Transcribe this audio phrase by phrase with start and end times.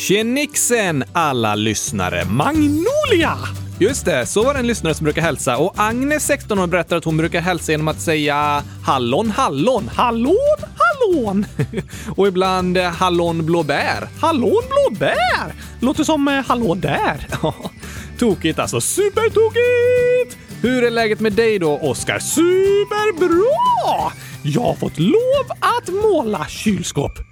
[0.00, 2.24] Tjenixen alla lyssnare!
[2.24, 3.36] Magnolia!
[3.80, 6.96] Just det, så var det en lyssnare som brukar hälsa och Agnes, 16 år, berättar
[6.96, 10.36] att hon brukar hälsa genom att säga hallon, hallon, hallon,
[10.76, 11.46] hallon!
[12.16, 14.08] och ibland eh, hallon blåbär.
[14.20, 15.54] Hallon blåbär!
[15.80, 17.26] Låter som eh, hallå där.
[18.18, 20.38] Tokigt alltså, supertokigt!
[20.62, 22.18] Hur är läget med dig då, Oskar?
[22.18, 24.12] Superbra!
[24.42, 27.29] Jag har fått lov att måla kylskåp.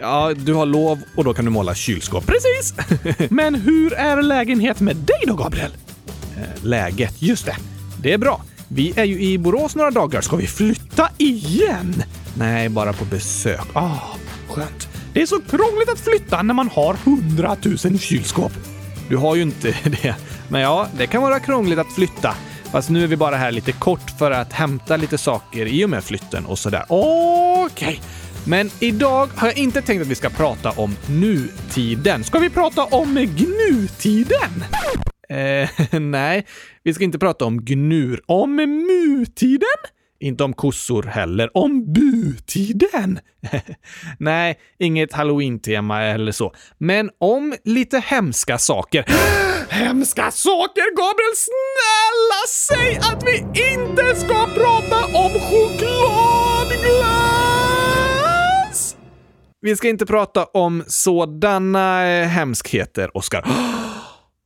[0.00, 2.26] Ja, du har lov och då kan du måla kylskåp.
[2.26, 2.74] Precis!
[3.30, 5.70] Men hur är lägenhet med dig då, Gabriel?
[6.36, 7.56] Eh, läget, just det.
[8.02, 8.42] Det är bra.
[8.68, 10.20] Vi är ju i Borås några dagar.
[10.20, 12.02] Ska vi flytta igen?
[12.34, 13.66] Nej, bara på besök.
[13.72, 13.98] Ah,
[14.48, 14.88] skönt.
[15.12, 18.52] Det är så krångligt att flytta när man har hundratusen kylskåp.
[19.08, 19.68] Du har ju inte
[20.02, 20.14] det.
[20.48, 22.34] Men ja, det kan vara krångligt att flytta.
[22.72, 25.90] Fast nu är vi bara här lite kort för att hämta lite saker i och
[25.90, 26.84] med flytten och sådär.
[26.88, 27.88] Okej.
[27.88, 27.98] Okay.
[28.48, 32.24] Men idag har jag inte tänkt att vi ska prata om nutiden.
[32.24, 34.64] Ska vi prata om gnutiden?
[35.28, 35.68] Eh,
[36.00, 36.46] nej,
[36.82, 38.20] vi ska inte prata om gnur.
[38.26, 39.78] Om mutiden?
[40.20, 41.56] Inte om kossor heller.
[41.56, 43.20] Om butiden?
[44.18, 46.54] nej, inget halloween-tema eller så.
[46.78, 49.04] Men om lite hemska saker.
[49.68, 51.34] hemska saker, Gabriel!
[51.36, 53.38] Snälla säg att vi
[53.72, 57.27] inte ska prata om chokladglass!
[59.60, 63.44] Vi ska inte prata om sådana eh, hemskheter, Oskar.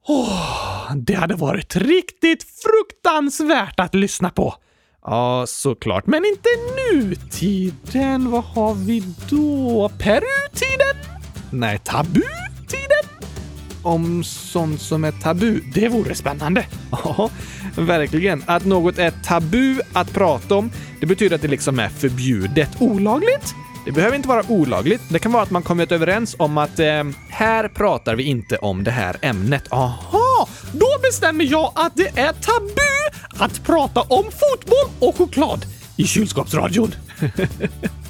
[0.08, 4.54] Oh, det hade varit riktigt fruktansvärt att lyssna på.
[5.04, 6.06] Ja, såklart.
[6.06, 6.48] Men inte
[6.92, 8.30] nutiden.
[8.30, 9.88] Vad har vi då?
[9.98, 10.96] Perutiden?
[11.50, 13.04] Nej, tabutiden?
[13.82, 15.60] Om sånt som är tabu.
[15.74, 16.66] Det vore spännande.
[17.04, 17.30] Ja,
[17.76, 18.44] verkligen.
[18.46, 22.70] Att något är tabu att prata om, det betyder att det liksom är förbjudet.
[22.80, 23.54] Olagligt?
[23.84, 25.02] Det behöver inte vara olagligt.
[25.08, 28.84] Det kan vara att man kommit överens om att eh, här pratar vi inte om
[28.84, 29.72] det här ämnet.
[29.72, 30.48] Aha!
[30.72, 35.66] Då bestämmer jag att det är tabu att prata om fotboll och choklad
[35.96, 36.94] i kylskåpsradion.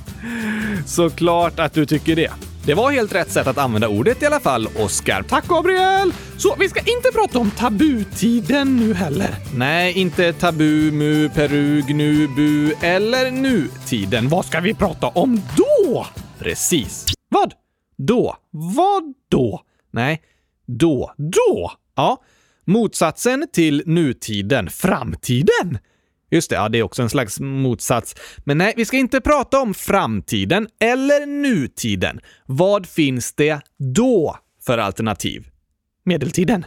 [0.86, 2.30] Såklart att du tycker det.
[2.64, 5.22] Det var helt rätt sätt att använda ordet i alla fall, Oskar.
[5.22, 6.12] Tack, Gabriel!
[6.38, 9.34] Så vi ska inte prata om tabutiden nu heller.
[9.56, 14.28] Nej, inte tabu, mu, peru, gnu, bu eller nutiden.
[14.28, 16.06] Vad ska vi prata om då?
[16.38, 17.06] Precis.
[17.28, 17.54] Vad?
[17.98, 18.36] Då?
[18.50, 19.62] Vad då?
[19.90, 20.22] Nej,
[20.66, 21.14] då.
[21.16, 21.72] Då?
[21.96, 22.22] Ja.
[22.64, 24.70] Motsatsen till nutiden.
[24.70, 25.78] Framtiden.
[26.32, 28.14] Just det, ja, det är också en slags motsats.
[28.44, 32.20] Men nej, vi ska inte prata om framtiden eller nutiden.
[32.46, 33.60] Vad finns det
[33.94, 35.48] då för alternativ?
[36.04, 36.66] Medeltiden?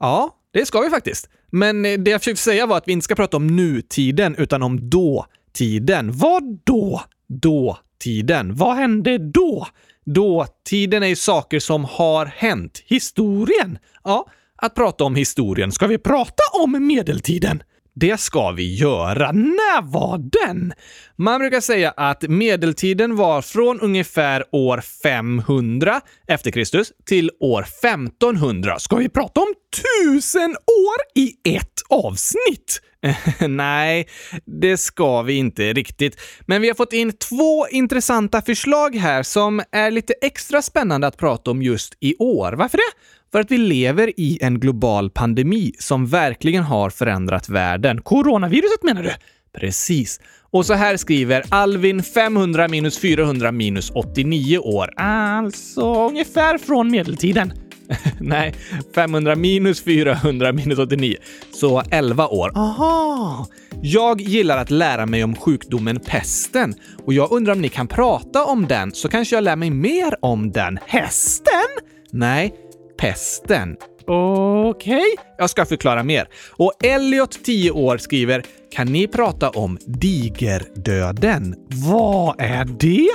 [0.00, 1.28] Ja, det ska vi faktiskt.
[1.50, 4.62] Men eh, det jag försökte säga var att vi inte ska prata om nutiden, utan
[4.62, 6.12] om dåtiden.
[6.12, 7.02] Vad då?
[7.28, 8.54] Dåtiden.
[8.54, 9.66] Vad hände då?
[10.04, 12.82] Dåtiden är ju saker som har hänt.
[12.86, 13.78] Historien.
[14.04, 15.72] Ja, att prata om historien.
[15.72, 17.62] Ska vi prata om medeltiden?
[18.00, 19.32] Det ska vi göra.
[19.32, 20.72] När var den?
[21.16, 28.78] Man brukar säga att medeltiden var från ungefär år 500 efter Kristus till år 1500.
[28.78, 32.80] Ska vi prata om tusen år i ett avsnitt?
[33.48, 34.08] Nej,
[34.44, 36.20] det ska vi inte riktigt.
[36.46, 41.16] Men vi har fått in två intressanta förslag här som är lite extra spännande att
[41.16, 42.52] prata om just i år.
[42.52, 42.92] Varför det?
[43.32, 48.02] För att vi lever i en global pandemi som verkligen har förändrat världen.
[48.02, 49.12] Coronaviruset menar du?
[49.60, 50.20] Precis.
[50.50, 54.90] Och så här skriver Alvin 500-400-89 år.
[54.96, 57.52] Alltså ungefär från medeltiden.
[58.20, 58.54] Nej,
[58.94, 61.16] 500 minus 400 minus 89.
[61.52, 62.52] Så 11 år.
[62.54, 63.46] Aha!
[63.82, 66.74] Jag gillar att lära mig om sjukdomen pesten
[67.06, 70.16] och jag undrar om ni kan prata om den så kanske jag lär mig mer
[70.20, 70.78] om den.
[70.86, 71.68] Hästen?
[72.10, 72.54] Nej,
[72.98, 73.76] pesten.
[74.06, 75.24] Okej, okay.
[75.38, 76.28] jag ska förklara mer.
[76.50, 81.54] Och Elliot, 10 år, skriver “Kan ni prata om digerdöden?
[81.68, 83.10] Vad är det?”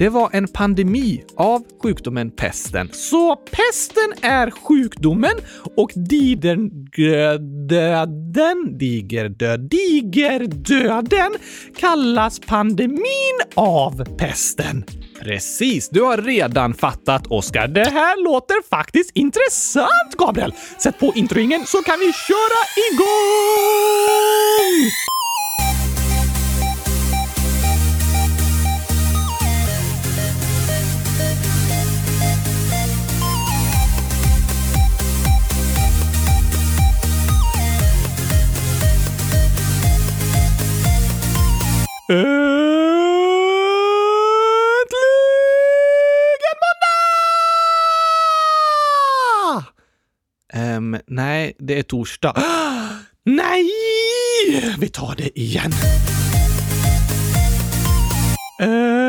[0.00, 2.88] Det var en pandemi av sjukdomen pesten.
[2.92, 5.32] Så pesten är sjukdomen
[5.76, 7.38] och digerdöden,
[8.78, 11.32] digerdöd, digerdöden
[11.76, 14.84] kallas pandemin av pesten.
[15.22, 17.68] Precis, du har redan fattat, Oskar.
[17.68, 20.52] Det här låter faktiskt intressant, Gabriel!
[20.82, 22.60] Sätt på introingen så kan vi köra
[22.92, 23.10] igång!
[42.10, 42.26] Äntligen
[49.42, 50.76] måndag!
[50.76, 52.34] Um, nej, det är torsdag.
[53.24, 53.70] nej!
[54.78, 55.72] Vi tar det igen.
[58.62, 58.99] Uh,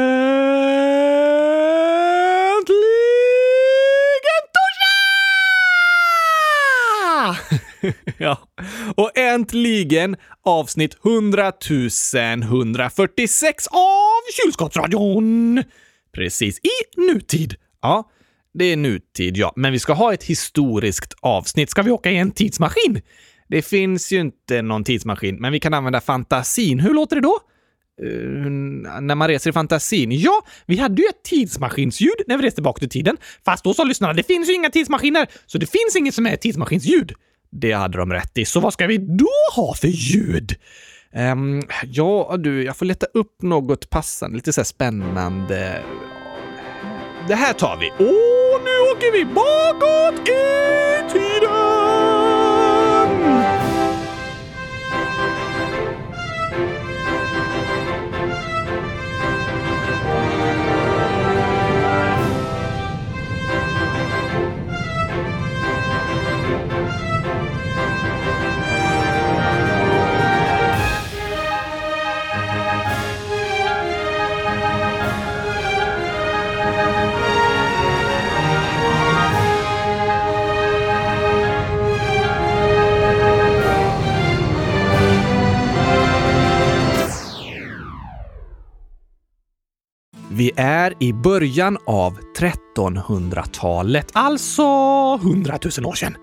[9.33, 11.54] äntligen avsnitt 100
[12.44, 15.63] 146 av Kylskåpsradion.
[16.13, 17.56] Precis, i nutid.
[17.81, 18.10] Ja,
[18.54, 19.54] det är nutid, ja.
[19.56, 21.69] Men vi ska ha ett historiskt avsnitt.
[21.69, 23.01] Ska vi åka i en tidsmaskin?
[23.48, 26.80] Det finns ju inte någon tidsmaskin, men vi kan använda fantasin.
[26.80, 27.39] Hur låter det då?
[28.04, 28.50] Uh,
[29.01, 30.12] när man reser i fantasin?
[30.12, 33.18] Ja, vi hade ju ett tidsmaskinsljud när vi reste bak i tiden.
[33.45, 36.34] Fast då sa lyssnarna, det finns ju inga tidsmaskiner, så det finns inget som är
[36.34, 37.13] ett tidsmaskinsljud.
[37.51, 38.45] Det hade de rätt i.
[38.45, 40.56] Så vad ska vi då ha för ljud?
[41.15, 45.81] Um, ja, du, jag får leta upp något passande, lite så spännande.
[47.27, 47.92] Det här tar vi.
[48.00, 52.21] Åh, nu åker vi bakåt i tiden!
[90.56, 92.18] Vi är i början av
[92.75, 94.63] 1300-talet, alltså
[95.24, 96.15] 100 000 år sedan.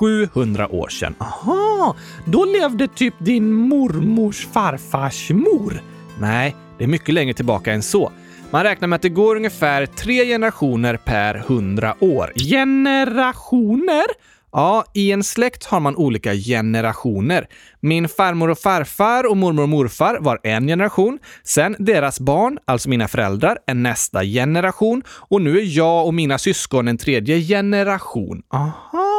[0.00, 1.14] 700 år sedan.
[1.18, 5.82] Aha, då levde typ din mormors farfars mor?
[6.18, 8.12] Nej, det är mycket längre tillbaka än så.
[8.50, 12.32] Man räknar med att det går ungefär tre generationer per hundra år.
[12.36, 14.04] Generationer?
[14.52, 17.46] Ja, i en släkt har man olika generationer.
[17.80, 21.18] Min farmor och farfar och mormor och morfar var en generation.
[21.44, 25.02] Sen deras barn, alltså mina föräldrar, är nästa generation.
[25.08, 28.42] Och nu är jag och mina syskon en tredje generation.
[28.52, 29.09] Aha!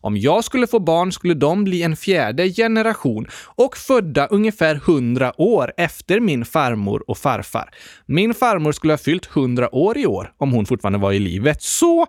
[0.00, 5.40] Om jag skulle få barn skulle de bli en fjärde generation och födda ungefär hundra
[5.40, 7.70] år efter min farmor och farfar.
[8.06, 11.62] Min farmor skulle ha fyllt hundra år i år om hon fortfarande var i livet.
[11.62, 12.06] Så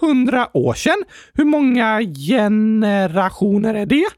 [0.00, 1.04] 700 år sedan.
[1.34, 4.08] Hur många generationer är det?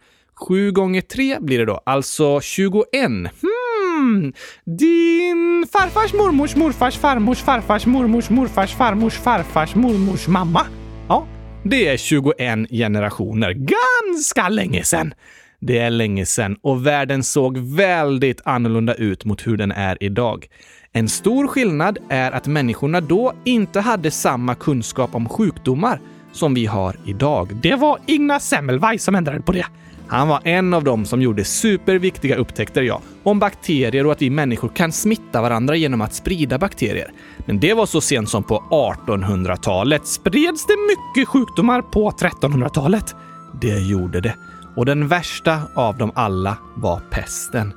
[0.49, 2.85] 7 gånger 3 blir det då, alltså 21.
[2.95, 4.33] Hmm.
[4.65, 10.67] Din farfars mormors morfars farmors farfars mormors morfars farmors farfars mormors mamma.
[11.09, 11.27] Ja,
[11.65, 13.53] det är 21 generationer.
[13.53, 15.15] Ganska länge sedan.
[15.61, 20.47] Det är länge sedan och världen såg väldigt annorlunda ut mot hur den är idag.
[20.93, 26.01] En stor skillnad är att människorna då inte hade samma kunskap om sjukdomar
[26.33, 27.57] som vi har idag.
[27.63, 29.67] Det var Ignaz Semmelweis som ändrade på det.
[30.09, 34.31] Han var en av dem som gjorde superviktiga upptäckter, ja, om bakterier och att vi
[34.31, 37.13] människor kan smitta varandra genom att sprida bakterier.
[37.47, 40.07] Men det var så sent som på 1800-talet.
[40.07, 43.15] Spreds det mycket sjukdomar på 1300-talet?
[43.61, 44.35] Det gjorde det.
[44.77, 47.73] Och den värsta av dem alla var pesten.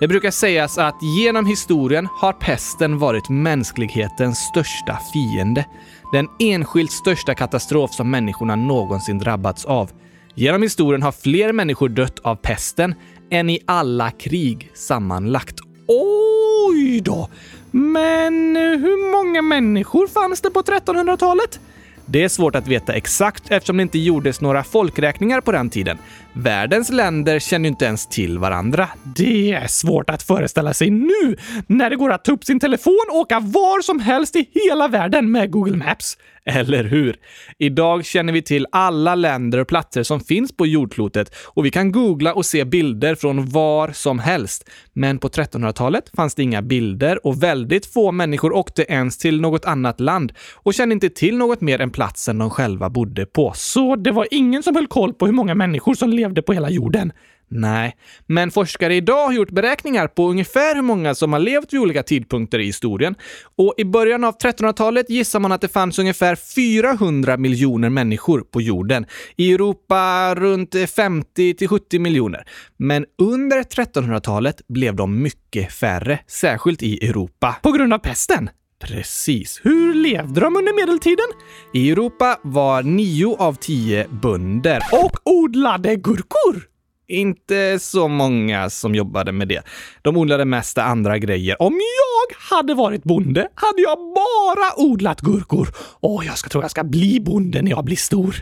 [0.00, 5.66] Det brukar sägas att genom historien har pesten varit mänsklighetens största fiende.
[6.12, 9.90] Den enskilt största katastrof som människorna någonsin drabbats av.
[10.34, 12.94] Genom historien har fler människor dött av pesten
[13.30, 15.60] än i alla krig sammanlagt.
[15.86, 17.28] Oj då!
[17.70, 21.60] Men eh, hur många människor fanns det på 1300-talet?
[22.06, 25.98] Det är svårt att veta exakt eftersom det inte gjordes några folkräkningar på den tiden.
[26.32, 28.88] Världens länder känner inte ens till varandra.
[29.16, 33.06] Det är svårt att föreställa sig nu när det går att ta upp sin telefon
[33.10, 36.16] och åka var som helst i hela världen med Google Maps.
[36.44, 37.16] Eller hur?
[37.58, 41.92] Idag känner vi till alla länder och platser som finns på jordklotet och vi kan
[41.92, 44.70] googla och se bilder från var som helst.
[44.92, 49.64] Men på 1300-talet fanns det inga bilder och väldigt få människor åkte ens till något
[49.64, 53.52] annat land och kände inte till något mer än platsen de själva bodde på.
[53.56, 56.70] Så det var ingen som höll koll på hur många människor som levde på hela
[56.70, 57.12] jorden.
[57.52, 57.96] Nej,
[58.26, 62.02] men forskare idag har gjort beräkningar på ungefär hur många som har levt vid olika
[62.02, 63.14] tidpunkter i historien.
[63.56, 68.60] Och i början av 1300-talet gissar man att det fanns ungefär 400 miljoner människor på
[68.60, 69.06] jorden.
[69.36, 72.44] I Europa runt 50 till 70 miljoner.
[72.76, 77.56] Men under 1300-talet blev de mycket färre, särskilt i Europa.
[77.62, 78.50] På grund av pesten.
[78.80, 79.60] Precis.
[79.64, 81.26] Hur levde de under medeltiden?
[81.72, 86.62] I Europa var nio av tio bönder och odlade gurkor.
[87.08, 89.62] Inte så många som jobbade med det.
[90.02, 91.62] De odlade mest andra grejer.
[91.62, 92.09] Om jag
[92.50, 95.68] hade varit bonde hade jag bara odlat gurkor.
[96.00, 98.36] Åh, jag ska tro jag ska bli bonde när jag blir stor.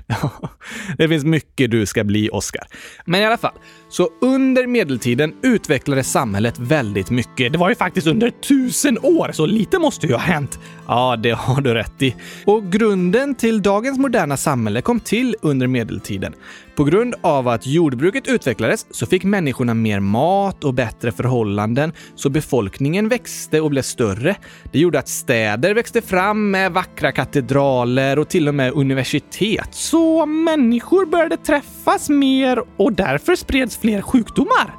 [0.98, 2.66] det finns mycket du ska bli, Oskar.
[3.04, 3.54] Men i alla fall,
[3.88, 7.52] så under medeltiden utvecklades samhället väldigt mycket.
[7.52, 10.58] Det var ju faktiskt under tusen år, så lite måste ju ha hänt.
[10.86, 12.14] Ja, det har du rätt i.
[12.46, 16.34] Och grunden till dagens moderna samhälle kom till under medeltiden.
[16.78, 22.30] På grund av att jordbruket utvecklades så fick människorna mer mat och bättre förhållanden, så
[22.30, 24.36] befolkningen växte och blev större.
[24.72, 29.68] Det gjorde att städer växte fram med vackra katedraler och till och med universitet.
[29.70, 34.74] Så människor började träffas mer och därför spreds fler sjukdomar.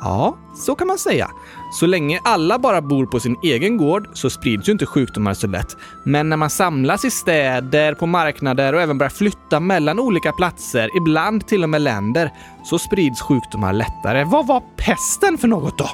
[0.00, 1.30] Ja, så kan man säga.
[1.72, 5.46] Så länge alla bara bor på sin egen gård så sprids ju inte sjukdomar så
[5.46, 5.76] lätt.
[6.04, 10.90] Men när man samlas i städer, på marknader och även börjar flytta mellan olika platser,
[10.96, 12.32] ibland till och med länder,
[12.64, 14.24] så sprids sjukdomar lättare.
[14.24, 15.88] Vad var pesten för något då?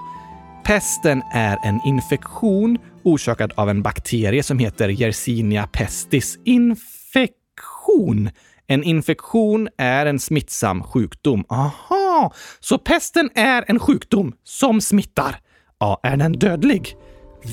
[0.65, 6.39] Pesten är en infektion orsakad av en bakterie som heter Yersinia pestis.
[6.45, 8.31] Infektion?
[8.67, 11.45] En infektion är en smittsam sjukdom.
[11.49, 15.37] Aha, så pesten är en sjukdom som smittar.
[15.81, 16.97] Ja, är den dödlig?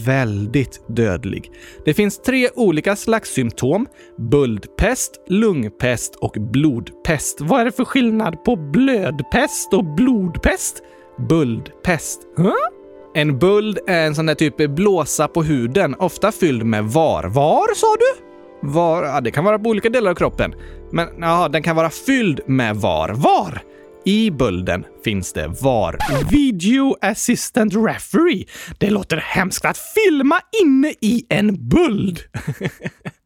[0.05, 1.51] Väldigt dödlig.
[1.85, 3.87] Det finns tre olika slags symptom.
[4.31, 7.41] Buldpest, lungpest och blodpest.
[7.41, 10.83] Vad är det för skillnad på blödpest och blodpest?
[11.29, 12.21] Buldpest.
[12.37, 12.78] Huh?
[13.19, 17.23] En böld är eh, en sån där typ blåsa på huden, ofta fylld med var.
[17.23, 18.25] Var, sa du?
[18.67, 19.03] Var?
[19.03, 20.53] Ja, det kan vara på olika delar av kroppen.
[20.91, 23.09] Men ja, den kan vara fylld med var.
[23.09, 23.61] Var?
[24.05, 25.97] I bölden finns det VAR.
[26.31, 28.45] Video Assistant Referee.
[28.77, 32.19] Det låter hemskt att filma inne i en böld.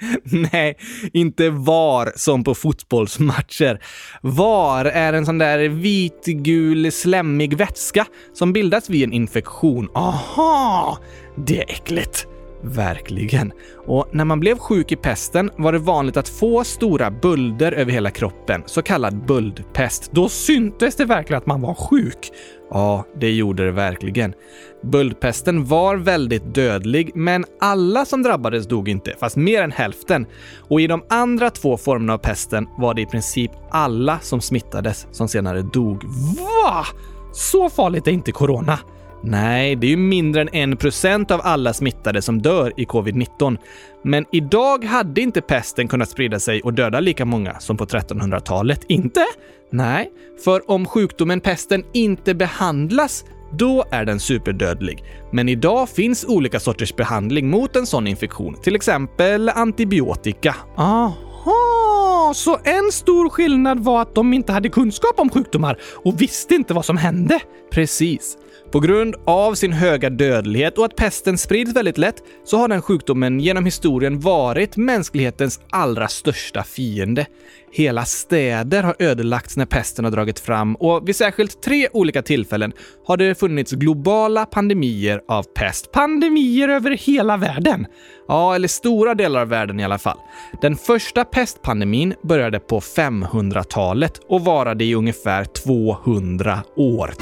[0.52, 0.76] Nej,
[1.12, 3.80] inte VAR som på fotbollsmatcher.
[4.22, 9.88] VAR är en sån där vitgul slemmig vätska som bildas vid en infektion.
[9.94, 10.98] Aha!
[11.36, 12.26] Det är äckligt.
[12.62, 13.52] Verkligen.
[13.86, 17.92] Och när man blev sjuk i pesten var det vanligt att få stora bölder över
[17.92, 20.10] hela kroppen, så kallad böldpest.
[20.12, 22.32] Då syntes det verkligen att man var sjuk.
[22.70, 24.34] Ja, det gjorde det verkligen.
[24.82, 30.26] Böldpesten var väldigt dödlig, men alla som drabbades dog inte, fast mer än hälften.
[30.68, 35.06] Och i de andra två formerna av pesten var det i princip alla som smittades
[35.10, 36.04] som senare dog.
[36.36, 36.86] Va?
[37.32, 38.78] Så farligt är inte corona.
[39.22, 43.58] Nej, det är ju mindre än en procent av alla smittade som dör i covid-19.
[44.02, 48.84] Men idag hade inte pesten kunnat sprida sig och döda lika många som på 1300-talet.
[48.88, 49.24] Inte?
[49.70, 50.10] Nej,
[50.44, 55.04] för om sjukdomen pesten inte behandlas då är den superdödlig.
[55.32, 60.56] Men idag finns olika sorters behandling mot en sån infektion, till exempel antibiotika.
[60.76, 66.54] Aha, så en stor skillnad var att de inte hade kunskap om sjukdomar och visste
[66.54, 67.40] inte vad som hände?
[67.70, 68.38] Precis.
[68.70, 72.82] På grund av sin höga dödlighet och att pesten sprids väldigt lätt så har den
[72.82, 77.26] sjukdomen genom historien varit mänsklighetens allra största fiende.
[77.72, 82.72] Hela städer har ödelagts när pesten har dragit fram och vid särskilt tre olika tillfällen
[83.06, 85.92] har det funnits globala pandemier av pest.
[85.92, 87.86] Pandemier över hela världen!
[88.28, 90.18] Ja, eller stora delar av världen i alla fall.
[90.62, 97.14] Den första pestpandemin började på 500-talet och varade i ungefär 200 år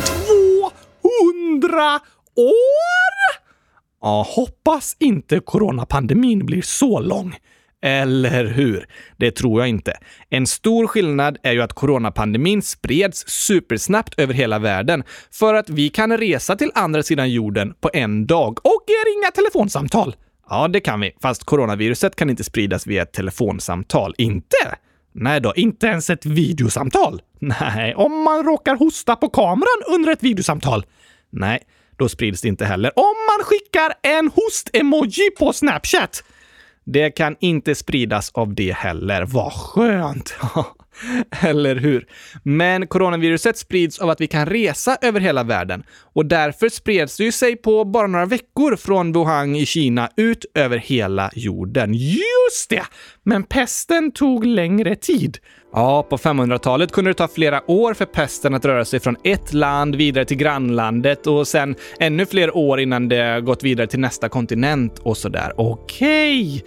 [1.64, 2.00] hundra
[2.36, 3.44] år?
[4.00, 7.36] Ja, hoppas inte coronapandemin blir så lång.
[7.82, 8.86] Eller hur?
[9.16, 9.92] Det tror jag inte.
[10.30, 15.88] En stor skillnad är ju att coronapandemin spreds supersnabbt över hela världen för att vi
[15.88, 20.16] kan resa till andra sidan jorden på en dag och ringa telefonsamtal.
[20.48, 24.14] Ja, det kan vi, fast coronaviruset kan inte spridas via ett telefonsamtal.
[24.18, 24.76] Inte?
[25.14, 27.22] Nej då, inte ens ett videosamtal.
[27.40, 30.84] Nej, om man råkar hosta på kameran under ett videosamtal.
[31.34, 31.62] Nej,
[31.96, 32.98] då sprids det inte heller.
[32.98, 36.24] Om man skickar en host-emoji på Snapchat!
[36.84, 39.22] Det kan inte spridas av det heller.
[39.22, 40.34] Vad skönt!
[41.42, 42.06] Eller hur?
[42.42, 47.24] Men coronaviruset sprids av att vi kan resa över hela världen och därför spreds det
[47.24, 51.94] ju sig på bara några veckor från Wuhan i Kina ut över hela jorden.
[51.94, 52.84] Just det!
[53.24, 55.38] Men pesten tog längre tid.
[55.76, 59.52] Ja, på 500-talet kunde det ta flera år för pesten att röra sig från ett
[59.52, 64.28] land vidare till grannlandet och sen ännu fler år innan det gått vidare till nästa
[64.28, 65.52] kontinent och sådär.
[65.56, 66.46] Okej!
[66.46, 66.60] Okay.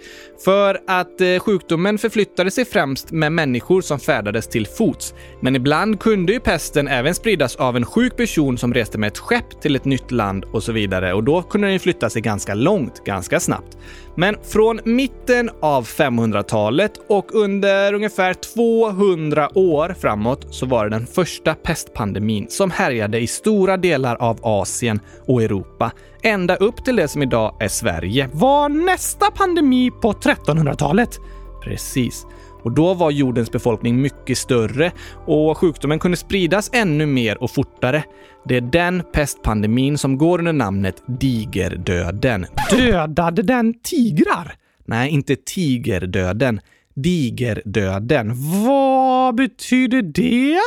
[0.44, 5.14] För att eh, sjukdomen förflyttade sig främst med människor som färdades till fots.
[5.40, 9.18] Men ibland kunde ju pesten även spridas av en sjuk person som reste med ett
[9.18, 12.54] skepp till ett nytt land och så vidare och då kunde den flytta sig ganska
[12.54, 13.76] långt, ganska snabbt.
[14.16, 20.96] Men från mitten av 500 500-talet och under ungefär 200 år framåt så var det
[20.96, 26.96] den första pestpandemin som härjade i stora delar av Asien och Europa, ända upp till
[26.96, 28.28] det som idag är Sverige.
[28.32, 31.18] Var nästa pandemi på 1300-talet?
[31.64, 32.26] Precis.
[32.62, 34.92] Och då var jordens befolkning mycket större
[35.26, 38.04] och sjukdomen kunde spridas ännu mer och fortare.
[38.44, 42.46] Det är den pestpandemin som går under namnet digerdöden.
[42.70, 44.54] Dödade den tigrar?
[44.88, 46.60] Nej, inte tigerdöden.
[46.94, 48.32] Digerdöden.
[48.64, 50.58] Vad betyder det?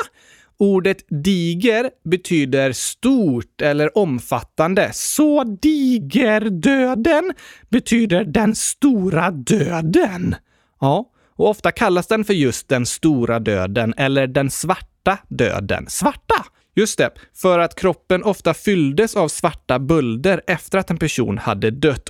[0.58, 7.34] Ordet diger betyder stort eller omfattande, så digerdöden
[7.70, 10.36] betyder den stora döden.
[10.80, 15.86] Ja, och ofta kallas den för just den stora döden eller den svarta döden.
[15.90, 16.46] Svarta!
[16.76, 21.72] Just det, för att kroppen ofta fylldes av svarta bölder efter att en person hade
[21.72, 22.10] dött.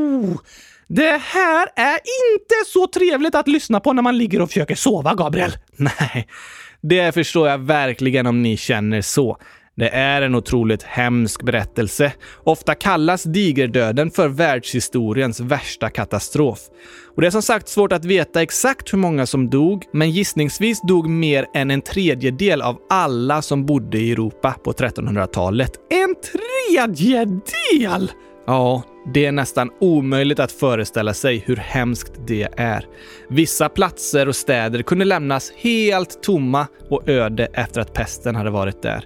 [0.00, 0.38] Oh!
[0.88, 1.98] Det här är
[2.34, 5.52] inte så trevligt att lyssna på när man ligger och försöker sova, Gabriel.
[5.76, 6.28] Nej,
[6.80, 9.38] det förstår jag verkligen om ni känner så.
[9.76, 12.12] Det är en otroligt hemsk berättelse.
[12.44, 16.58] Ofta kallas digerdöden för världshistoriens värsta katastrof.
[17.14, 20.80] Och det är som sagt svårt att veta exakt hur många som dog, men gissningsvis
[20.82, 25.72] dog mer än en tredjedel av alla som bodde i Europa på 1300-talet.
[25.90, 26.14] En
[26.76, 28.12] tredjedel!
[28.46, 32.86] Ja, det är nästan omöjligt att föreställa sig hur hemskt det är.
[33.28, 38.82] Vissa platser och städer kunde lämnas helt tomma och öde efter att pesten hade varit
[38.82, 39.04] där.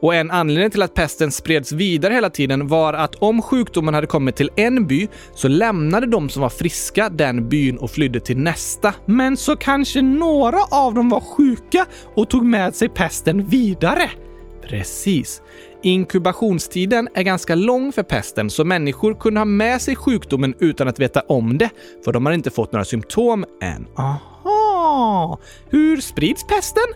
[0.00, 4.06] Och en anledning till att pesten spreds vidare hela tiden var att om sjukdomen hade
[4.06, 8.38] kommit till en by så lämnade de som var friska den byn och flydde till
[8.38, 8.94] nästa.
[9.06, 14.10] Men så kanske några av dem var sjuka och tog med sig pesten vidare.
[14.62, 15.42] Precis.
[15.82, 21.00] Inkubationstiden är ganska lång för pesten, så människor kunde ha med sig sjukdomen utan att
[21.00, 21.70] veta om det,
[22.04, 23.86] för de har inte fått några symptom än.
[23.96, 25.38] Aha!
[25.70, 26.86] Hur sprids pesten?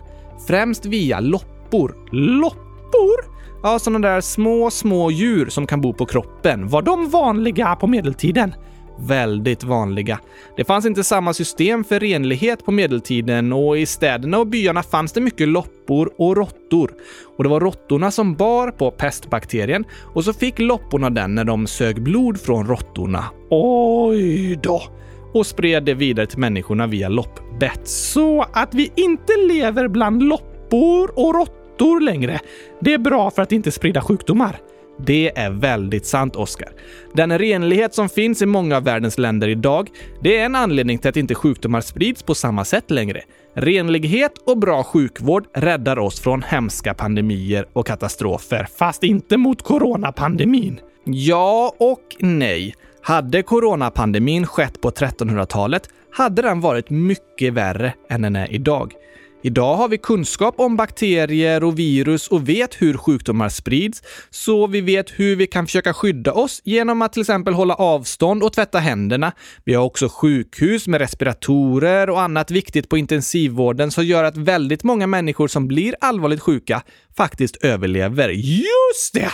[0.47, 1.95] Främst via loppor.
[2.11, 3.31] Loppor?
[3.63, 6.67] Ja, sådana där små, små djur som kan bo på kroppen.
[6.67, 8.53] Var de vanliga på medeltiden?
[8.99, 10.19] Väldigt vanliga.
[10.57, 15.13] Det fanns inte samma system för renlighet på medeltiden och i städerna och byarna fanns
[15.13, 16.91] det mycket loppor och råttor.
[17.37, 21.67] Och det var råttorna som bar på pestbakterien och så fick lopporna den när de
[21.67, 23.25] sög blod från råttorna.
[23.49, 24.81] Oj då!
[25.33, 27.87] Och spred det vidare till människorna via loppbett.
[27.87, 32.39] Så att vi inte lever bland loppor och råttor längre.
[32.81, 34.59] Det är bra för att inte sprida sjukdomar.
[35.05, 36.69] Det är väldigt sant, Oskar.
[37.13, 39.89] Den renlighet som finns i många av världens länder idag,
[40.21, 43.21] det är en anledning till att inte sjukdomar sprids på samma sätt längre.
[43.53, 50.79] Renlighet och bra sjukvård räddar oss från hemska pandemier och katastrofer, fast inte mot coronapandemin.
[51.05, 52.75] Ja och nej.
[53.01, 58.93] Hade coronapandemin skett på 1300-talet hade den varit mycket värre än den är idag.
[59.43, 64.81] Idag har vi kunskap om bakterier och virus och vet hur sjukdomar sprids, så vi
[64.81, 68.79] vet hur vi kan försöka skydda oss genom att till exempel hålla avstånd och tvätta
[68.79, 69.31] händerna.
[69.63, 74.83] Vi har också sjukhus med respiratorer och annat viktigt på intensivvården som gör att väldigt
[74.83, 76.83] många människor som blir allvarligt sjuka
[77.17, 78.29] faktiskt överlever.
[78.29, 79.31] Just det!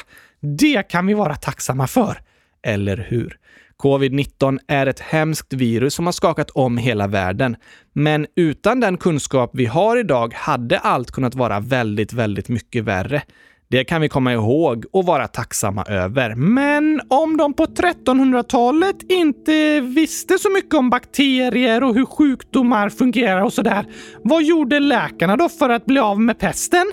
[0.58, 2.22] Det kan vi vara tacksamma för.
[2.64, 3.38] Eller hur?
[3.84, 7.56] Covid-19 är ett hemskt virus som har skakat om hela världen.
[7.94, 13.22] Men utan den kunskap vi har idag hade allt kunnat vara väldigt, väldigt mycket värre.
[13.70, 16.36] Det kan vi komma ihåg och vara tacksamma över.
[16.36, 23.42] Men om de på 1300-talet inte visste så mycket om bakterier och hur sjukdomar fungerar
[23.42, 23.86] och sådär,
[24.24, 26.92] vad gjorde läkarna då för att bli av med pesten?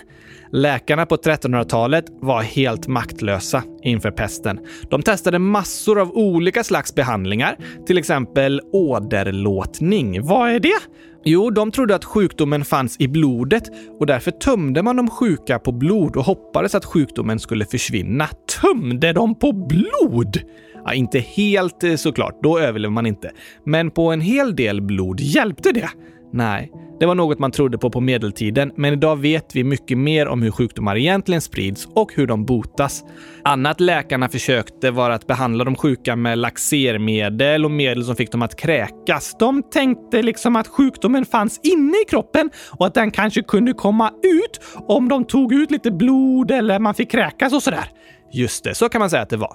[0.54, 4.60] Läkarna på 1300-talet var helt maktlösa inför pesten.
[4.90, 10.26] De testade massor av olika slags behandlingar, till exempel åderlåtning.
[10.26, 10.78] Vad är det?
[11.24, 13.62] Jo, de trodde att sjukdomen fanns i blodet
[14.00, 18.28] och därför tömde man de sjuka på blod och hoppades att sjukdomen skulle försvinna.
[18.62, 20.40] Tömde de på blod?
[20.84, 23.30] Ja, inte helt eh, såklart, då överlever man inte.
[23.64, 25.90] Men på en hel del blod hjälpte det.
[26.36, 26.70] Nej,
[27.00, 30.42] det var något man trodde på på medeltiden, men idag vet vi mycket mer om
[30.42, 33.04] hur sjukdomar egentligen sprids och hur de botas.
[33.44, 38.42] Annat läkarna försökte var att behandla de sjuka med laxermedel och medel som fick dem
[38.42, 39.36] att kräkas.
[39.38, 44.10] De tänkte liksom att sjukdomen fanns inne i kroppen och att den kanske kunde komma
[44.22, 47.90] ut om de tog ut lite blod eller man fick kräkas och sådär.
[48.34, 49.54] Just det, så kan man säga att det var.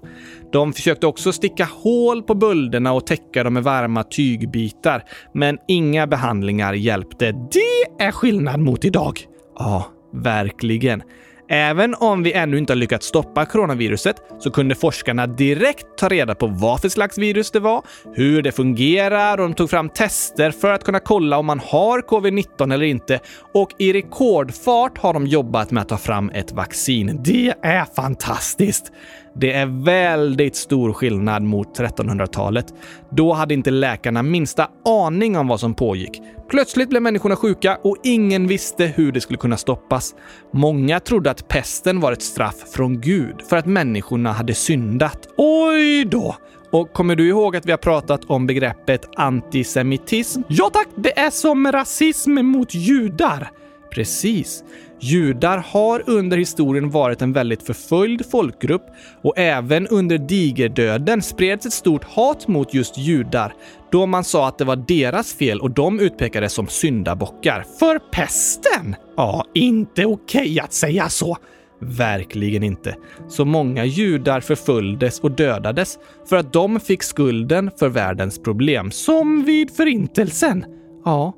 [0.52, 6.08] De försökte också sticka hål på bölderna och täcka dem med varma tygbitar, men inga
[6.08, 7.32] behandlingar hjälpte.
[7.32, 9.20] Det är skillnad mot idag.
[9.58, 11.04] Ja, verkligen.
[11.52, 16.36] Även om vi ännu inte har lyckats stoppa coronaviruset så kunde forskarna direkt ta reda
[16.36, 17.84] på vad för slags virus det var,
[18.14, 22.02] hur det fungerar och de tog fram tester för att kunna kolla om man har
[22.02, 23.20] covid-19 eller inte.
[23.54, 27.20] Och i rekordfart har de jobbat med att ta fram ett vaccin.
[27.24, 28.92] Det är fantastiskt!
[29.36, 32.66] Det är väldigt stor skillnad mot 1300-talet.
[33.12, 36.22] Då hade inte läkarna minsta aning om vad som pågick.
[36.50, 40.16] Plötsligt blev människorna sjuka och ingen visste hur det skulle kunna stoppas.
[40.54, 45.28] Många trodde att pesten var ett straff från Gud för att människorna hade syndat.
[45.38, 46.36] Oj då!
[46.72, 50.42] Och kommer du ihåg att vi har pratat om begreppet antisemitism?
[50.48, 53.52] Ja tack, det är som rasism mot judar.
[53.92, 54.64] Precis.
[55.02, 58.86] Judar har under historien varit en väldigt förföljd folkgrupp
[59.22, 63.54] och även under digerdöden spreds ett stort hat mot just judar
[63.92, 67.66] då man sa att det var deras fel och de utpekades som syndabockar.
[67.80, 68.96] För pesten!
[69.18, 71.38] Ja, inte okej okay att säga så.
[71.82, 72.96] Verkligen inte.
[73.30, 76.00] Så många judar förföljdes och dödades
[76.30, 80.66] för att de fick skulden för världens problem, som vid Förintelsen.
[81.06, 81.34] Ja,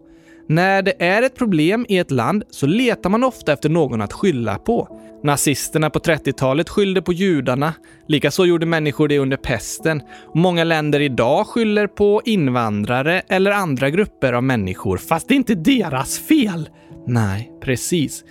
[0.47, 4.13] när det är ett problem i ett land så letar man ofta efter någon att
[4.13, 5.00] skylla på.
[5.23, 7.73] Nazisterna på 30-talet skyllde på judarna.
[8.07, 10.01] Likaså gjorde människor det under pesten.
[10.35, 15.55] Många länder idag skyller på invandrare eller andra grupper av människor, fast det är inte
[15.55, 16.69] deras fel.
[17.07, 18.23] Nej, precis.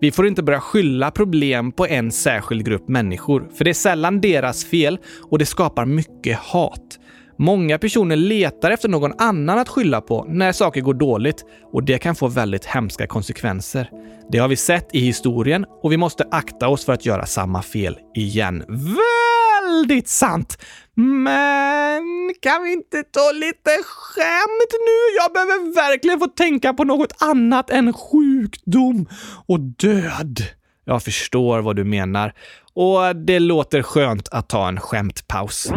[0.00, 4.20] Vi får inte börja skylla problem på en särskild grupp människor, för det är sällan
[4.20, 4.98] deras fel
[5.30, 6.98] och det skapar mycket hat.
[7.38, 11.98] Många personer letar efter någon annan att skylla på när saker går dåligt och det
[11.98, 13.90] kan få väldigt hemska konsekvenser.
[14.30, 17.62] Det har vi sett i historien och vi måste akta oss för att göra samma
[17.62, 18.64] fel igen.
[18.68, 20.58] Väldigt sant!
[20.94, 25.16] Men kan vi inte ta lite skämt nu?
[25.20, 29.08] Jag behöver verkligen få tänka på något annat än sjukdom
[29.46, 30.42] och död.
[30.84, 32.32] Jag förstår vad du menar
[32.74, 35.72] och det låter skönt att ta en skämtpaus.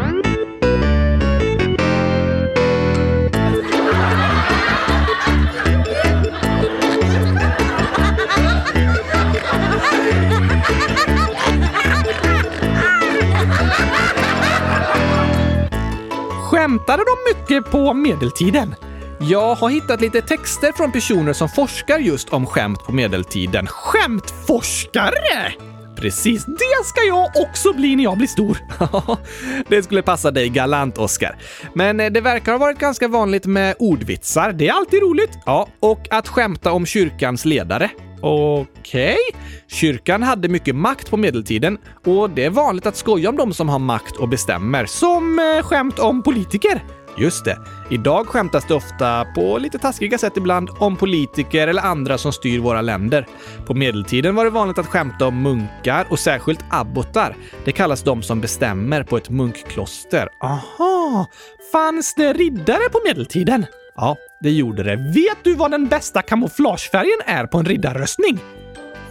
[16.72, 18.76] Skämtade de mycket på medeltiden?
[19.20, 23.68] Jag har hittat lite texter från personer som forskar just om skämt på medeltiden.
[23.68, 25.54] Skämtforskare!
[25.96, 28.58] Precis, det ska jag också bli när jag blir stor.
[29.68, 31.38] det skulle passa dig galant, Oscar.
[31.76, 34.52] Men eh, det verkar ha varit ganska vanligt med ordvitsar.
[34.52, 35.40] Det är alltid roligt.
[35.46, 37.90] Ja, och att skämta om kyrkans ledare.
[38.22, 39.18] Okej.
[39.30, 39.42] Okay.
[39.68, 43.70] Kyrkan hade mycket makt på medeltiden och det är vanligt att skoja om de som
[43.70, 46.82] har makt och bestämmer, som eh, skämt om politiker.
[47.18, 47.58] Just det.
[47.90, 52.60] Idag skämtas det ofta, på lite taskiga sätt ibland, om politiker eller andra som styr
[52.60, 53.28] våra länder.
[53.66, 57.36] På medeltiden var det vanligt att skämta om munkar och särskilt abbotar.
[57.66, 60.28] Det kallas de som bestämmer på ett munkkloster.
[60.40, 61.26] Aha!
[61.72, 63.66] Fanns det riddare på medeltiden?
[64.02, 64.96] Ja, det gjorde det.
[64.96, 68.40] Vet du vad den bästa kamouflagefärgen är på en riddarröstning?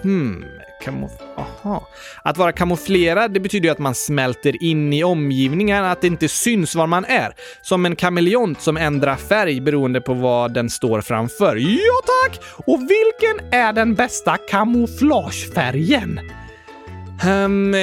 [0.03, 0.45] Hmm,
[0.85, 1.11] kamouf...
[1.37, 1.89] Aha.
[2.23, 6.29] Att vara kamouflerad, det betyder ju att man smälter in i omgivningen, att det inte
[6.29, 7.33] syns var man är.
[7.63, 11.57] Som en kameleont som ändrar färg beroende på vad den står framför.
[11.57, 12.41] Ja tack!
[12.67, 16.21] Och vilken är den bästa kamouflagefärgen?
[17.27, 17.75] Um,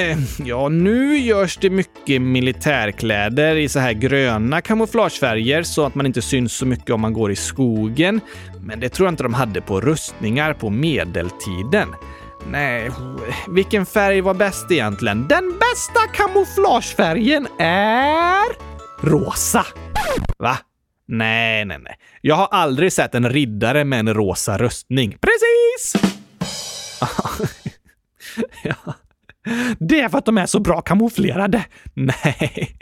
[0.44, 6.22] ja, nu görs det mycket militärkläder i så här gröna kamouflagefärger så att man inte
[6.22, 8.20] syns så mycket om man går i skogen.
[8.60, 11.88] Men det tror jag inte de hade på rustningar på medeltiden.
[12.50, 12.90] Nej,
[13.48, 15.28] vilken färg var bäst egentligen?
[15.28, 18.44] Den bästa kamouflagefärgen är
[19.06, 19.66] rosa.
[20.38, 20.58] Va?
[21.06, 21.94] Nej, nej, nej.
[22.20, 25.18] Jag har aldrig sett en riddare med en rosa rustning.
[25.20, 26.12] Precis!
[28.62, 28.94] ja.
[29.78, 31.64] Det är för att de är så bra kamouflerade.
[31.94, 32.76] Nej,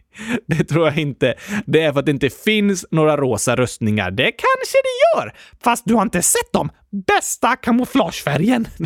[0.47, 1.35] det tror jag inte.
[1.67, 4.11] Det är för att det inte finns några rosa rustningar.
[4.11, 5.33] Det kanske det gör,
[5.65, 6.71] fast du har inte sett dem.
[7.07, 8.69] Bästa kamouflagefärgen.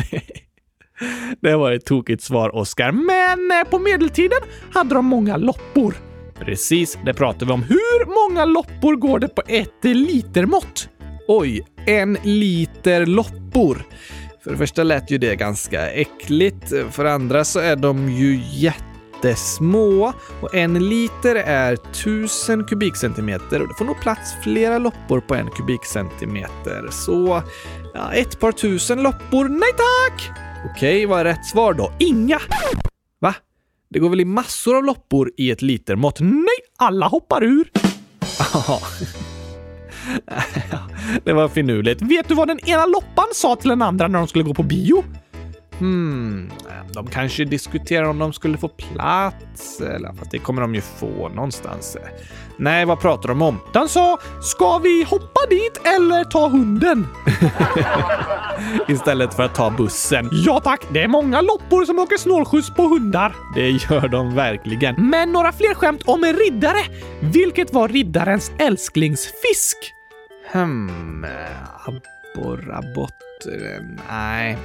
[1.41, 2.91] Det var ett tokigt svar, Oskar.
[2.91, 4.39] Men eh, på medeltiden
[4.73, 5.95] hade de många loppor.
[6.39, 7.63] Precis, det pratar vi om.
[7.63, 10.89] Hur många loppor går det på ett litermått?
[11.27, 13.85] Oj, en liter loppor.
[14.43, 16.69] För det första lät ju det ganska äckligt.
[16.91, 23.67] För det andra så är de ju jättesmå och en liter är 1000 kubikcentimeter och
[23.67, 26.87] det får nog plats flera loppor på en kubikcentimeter.
[26.91, 27.43] Så
[27.93, 30.31] ja, ett par tusen loppor, nej tack!
[30.71, 31.91] Okej, vad är rätt svar då?
[31.99, 32.39] Inga!
[33.19, 33.35] Va?
[33.89, 36.19] Det går väl i massor av loppor i ett litermått?
[36.19, 37.71] Nej, alla hoppar ur.
[41.23, 42.01] det var finurligt.
[42.01, 44.63] Vet du vad den ena loppan sa till den andra när de skulle gå på
[44.63, 45.03] bio?
[45.79, 46.51] Hmm,
[46.93, 51.29] de kanske diskuterar om de skulle få plats, eller fast det kommer de ju få
[51.29, 51.97] någonstans.
[52.57, 53.59] Nej, vad pratar de om?
[53.73, 57.07] Den sa “Ska vi hoppa dit eller ta hunden?”
[58.87, 60.29] Istället för att ta bussen.
[60.31, 63.35] Ja tack, det är många loppor som åker snålskjuts på hundar.
[63.55, 65.09] Det gör de verkligen.
[65.09, 66.79] Men några fler skämt om en riddare.
[67.19, 69.77] Vilket var riddarens älsklingsfisk?
[70.51, 71.25] Hmm,
[72.35, 73.13] abborrabott...
[74.09, 74.57] Nej.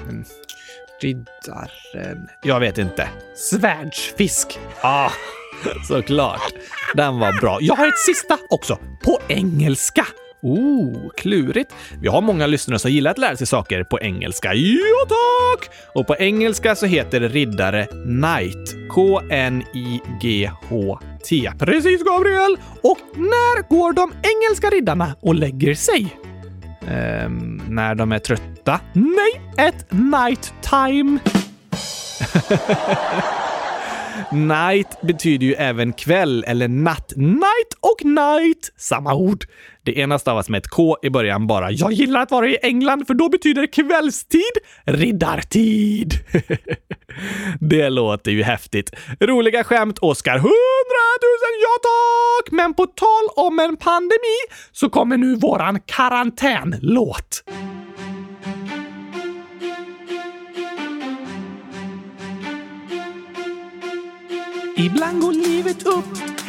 [1.01, 2.29] Riddaren...
[2.43, 3.09] Jag vet inte.
[3.35, 4.59] Svärdsfisk.
[4.81, 5.11] Ah,
[5.89, 6.53] såklart.
[6.95, 7.59] Den var bra.
[7.61, 8.79] Jag har ett sista också.
[9.05, 10.07] På engelska.
[10.43, 11.75] Oh, klurigt.
[12.01, 14.55] Vi har många lyssnare som gillar att lära sig saker på engelska.
[14.55, 15.71] Ja, tack!
[15.95, 18.89] Och på engelska så heter riddare knight.
[18.91, 20.33] K-N-I-G-H-T.
[21.59, 22.57] Precis, Gabriel!
[22.83, 26.17] Och när går de engelska riddarna och lägger sig?
[26.81, 28.56] Um, när de är trötta?
[28.93, 31.19] Nej, ett night time.
[34.33, 37.13] Night betyder ju även kväll eller natt.
[37.17, 39.45] Night och night, samma ord.
[39.83, 41.71] Det ena stavas med ett K i början bara.
[41.71, 44.43] Jag gillar att vara i England för då betyder kvällstid
[44.85, 46.15] riddartid.
[47.61, 48.91] det låter ju häftigt.
[49.21, 50.39] Roliga skämt, Oskar.
[50.39, 52.53] Hundratusen ja tack!
[52.53, 54.39] Men på tal om en pandemi
[54.73, 57.43] så kommer nu våran karantänlåt.
[64.79, 66.05] Ibland går livet upp,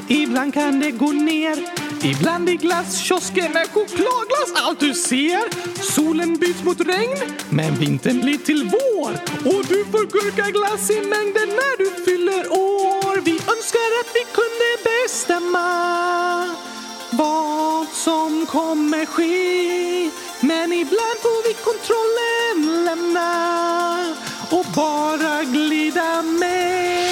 [0.07, 1.57] ibland kan det gå ner.
[2.03, 5.43] Ibland i glasskiosken är chokladglass allt du ser.
[5.83, 7.17] Solen byts mot regn,
[7.49, 9.11] men vintern blir till vår.
[9.49, 13.21] Och du får gurkaglass i mängden när du fyller år.
[13.21, 15.69] Vi önskar att vi kunde bestämma
[17.11, 20.11] vad som kommer ske.
[20.41, 24.15] Men ibland får vi kontrollen lämna
[24.49, 27.06] och bara glida med.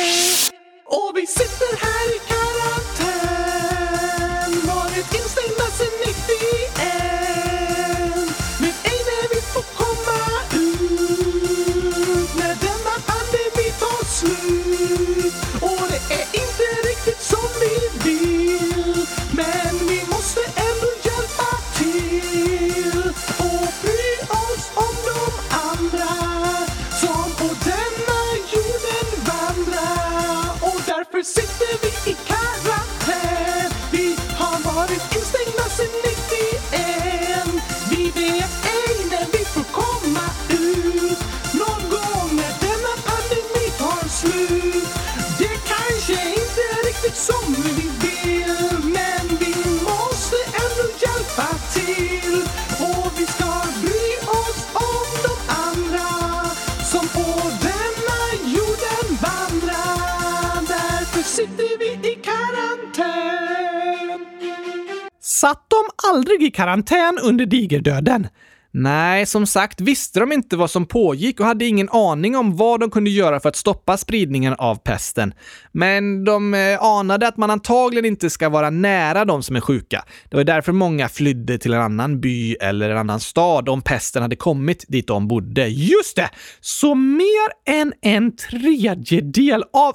[0.86, 2.65] Och vi sitter här i karantän.
[66.16, 68.28] Aldrig i karantän under digerdöden?
[68.78, 72.80] Nej, som sagt visste de inte vad som pågick och hade ingen aning om vad
[72.80, 75.34] de kunde göra för att stoppa spridningen av pesten.
[75.72, 80.04] Men de eh, anade att man antagligen inte ska vara nära de som är sjuka.
[80.30, 84.22] Det var därför många flydde till en annan by eller en annan stad om pesten
[84.22, 85.68] hade kommit dit de bodde.
[85.68, 86.30] Just det!
[86.62, 89.94] Så mer än en tredjedel av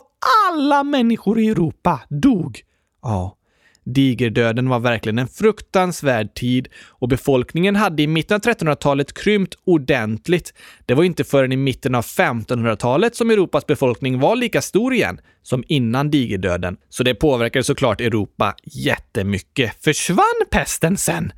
[0.48, 2.60] alla människor i Europa dog.
[3.02, 3.36] Ja.
[3.84, 10.54] Digerdöden var verkligen en fruktansvärd tid och befolkningen hade i mitten av 1300-talet krympt ordentligt.
[10.86, 15.20] Det var inte förrän i mitten av 1500-talet som Europas befolkning var lika stor igen
[15.42, 16.76] som innan digerdöden.
[16.88, 19.84] Så det påverkade såklart Europa jättemycket.
[19.84, 21.32] Försvann pesten sen?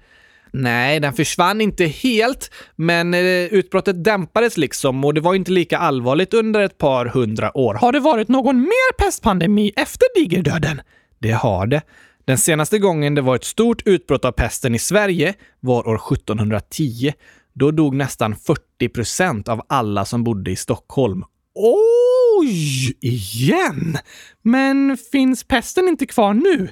[0.54, 5.78] Nej, den försvann inte helt, men eh, utbrottet dämpades liksom och det var inte lika
[5.78, 7.74] allvarligt under ett par hundra år.
[7.74, 10.80] Har det varit någon mer pestpandemi efter digerdöden?
[11.18, 11.82] Det har det.
[12.24, 17.12] Den senaste gången det var ett stort utbrott av pesten i Sverige var år 1710.
[17.54, 21.24] Då dog nästan 40 procent av alla som bodde i Stockholm.
[21.54, 22.96] Oj!
[23.00, 23.98] Igen?
[24.42, 26.68] Men finns pesten inte kvar nu?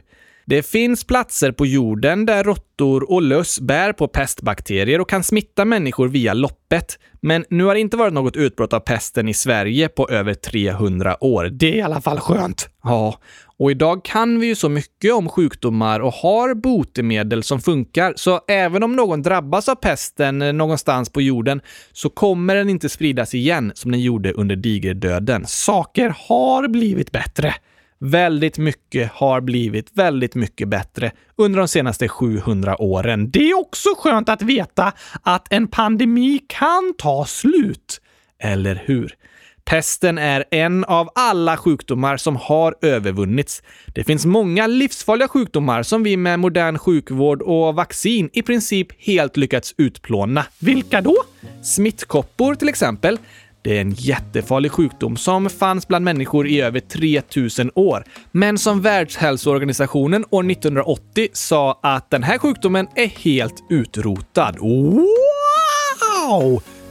[0.47, 5.65] Det finns platser på jorden där råttor och löss bär på pestbakterier och kan smitta
[5.65, 6.99] människor via loppet.
[7.21, 11.25] Men nu har det inte varit något utbrott av pesten i Sverige på över 300
[11.25, 11.45] år.
[11.45, 12.69] Det är i alla fall skönt.
[12.83, 13.19] Ja,
[13.61, 18.41] och idag kan vi ju så mycket om sjukdomar och har botemedel som funkar, så
[18.49, 21.61] även om någon drabbas av pesten eh, någonstans på jorden
[21.93, 25.47] så kommer den inte spridas igen som den gjorde under digerdöden.
[25.47, 27.55] Saker har blivit bättre.
[27.99, 33.31] Väldigt mycket har blivit väldigt mycket bättre under de senaste 700 åren.
[33.31, 34.93] Det är också skönt att veta
[35.23, 38.01] att en pandemi kan ta slut.
[38.39, 39.17] Eller hur?
[39.65, 43.63] Pesten är en av alla sjukdomar som har övervunnits.
[43.95, 49.37] Det finns många livsfarliga sjukdomar som vi med modern sjukvård och vaccin i princip helt
[49.37, 50.47] lyckats utplåna.
[50.59, 51.17] Vilka då?
[51.63, 53.19] Smittkoppor till exempel.
[53.63, 58.81] Det är en jättefarlig sjukdom som fanns bland människor i över 3000 år, men som
[58.83, 64.57] Världshälsoorganisationen år 1980 sa att den här sjukdomen är helt utrotad.
[64.59, 65.07] Wow!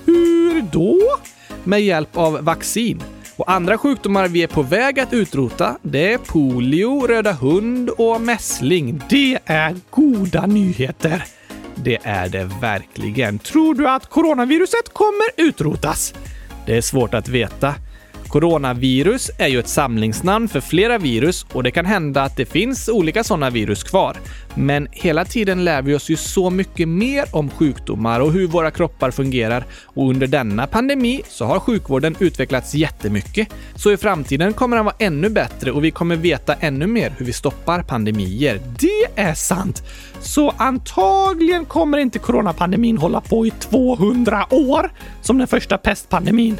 [0.06, 1.00] Hur då?
[1.64, 3.04] Med hjälp av vaccin.
[3.36, 8.22] Och andra sjukdomar vi är på väg att utrota, det är polio, röda hund och
[8.22, 9.02] mässling.
[9.10, 11.24] Det är goda nyheter.
[11.76, 13.40] Det är det verkligen.
[13.40, 16.14] Tror du att coronaviruset kommer utrotas?
[16.66, 17.76] Det är svårt att veta.
[18.30, 22.90] Coronavirus är ju ett samlingsnamn för flera virus och det kan hända att det finns
[22.90, 24.18] olika sådana virus kvar.
[24.56, 28.72] Men hela tiden lär vi oss ju så mycket mer om sjukdomar och hur våra
[28.72, 33.48] kroppar fungerar och under denna pandemi så har sjukvården utvecklats jättemycket.
[33.76, 37.26] Så i framtiden kommer den vara ännu bättre och vi kommer veta ännu mer hur
[37.26, 38.62] vi stoppar pandemier.
[38.80, 39.84] Det är sant!
[40.20, 46.58] Så antagligen kommer inte coronapandemin hålla på i 200 år som den första pestpandemin.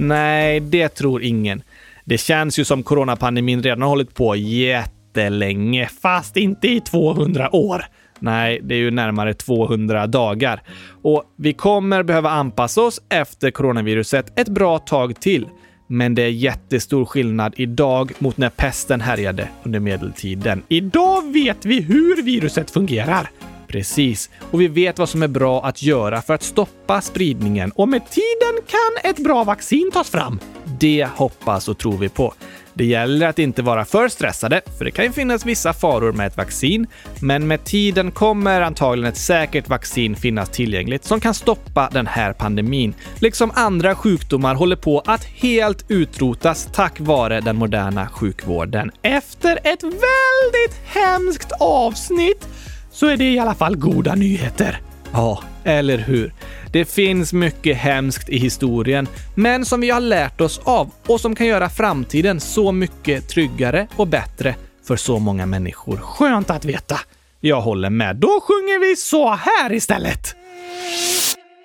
[0.00, 1.62] Nej, det tror ingen.
[2.04, 7.84] Det känns ju som coronapandemin redan har hållit på jättelänge, fast inte i 200 år.
[8.18, 10.62] Nej, det är ju närmare 200 dagar.
[11.02, 15.48] Och vi kommer behöva anpassa oss efter coronaviruset ett bra tag till.
[15.86, 20.62] Men det är jättestor skillnad idag mot när pesten härjade under medeltiden.
[20.68, 23.30] Idag vet vi hur viruset fungerar.
[23.70, 27.88] Precis, och vi vet vad som är bra att göra för att stoppa spridningen och
[27.88, 30.40] med tiden kan ett bra vaccin tas fram.
[30.80, 32.34] Det hoppas och tror vi på.
[32.74, 36.26] Det gäller att inte vara för stressade, för det kan ju finnas vissa faror med
[36.26, 36.86] ett vaccin,
[37.20, 42.32] men med tiden kommer antagligen ett säkert vaccin finnas tillgängligt som kan stoppa den här
[42.32, 42.94] pandemin.
[43.18, 48.90] Liksom andra sjukdomar håller på att helt utrotas tack vare den moderna sjukvården.
[49.02, 52.48] Efter ett väldigt hemskt avsnitt
[52.92, 54.80] så är det i alla fall goda nyheter.
[55.12, 56.32] Ja, eller hur?
[56.72, 61.34] Det finns mycket hemskt i historien, men som vi har lärt oss av och som
[61.34, 64.54] kan göra framtiden så mycket tryggare och bättre
[64.86, 65.96] för så många människor.
[65.96, 67.00] Skönt att veta.
[67.40, 68.16] Jag håller med.
[68.16, 70.36] Då sjunger vi så här istället.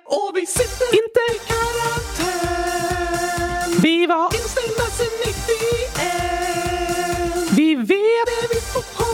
[0.05, 2.55] Och vi sitter inte i karantän.
[3.81, 5.35] Vi var instängda sen 91.
[7.57, 9.04] Vi vet det vi får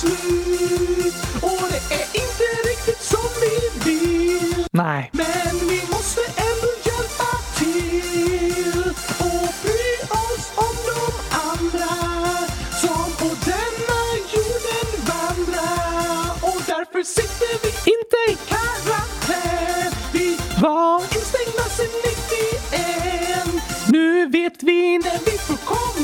[0.00, 1.14] slut.
[1.40, 3.54] Och det är inte riktigt som vi
[3.90, 4.66] vill.
[4.70, 5.10] Nej.
[5.12, 8.82] Men vi måste ändå hjälpa till
[9.18, 9.88] och bry
[10.24, 11.02] oss om de
[11.50, 11.94] andra
[12.82, 14.02] som på denna
[14.34, 16.30] jorden vandrar.
[16.48, 19.92] Och därför sitter vi inte i karantän.
[20.12, 23.62] Vi var instängda sen 91.
[23.88, 25.95] Nu vet vi när vi får komma